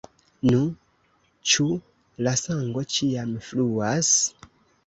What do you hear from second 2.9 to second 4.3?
ĉiam fluas?